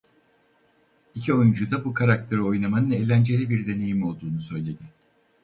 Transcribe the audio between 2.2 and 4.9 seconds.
oynamanın eğlenceli bir deneyim olduğunu söyledi.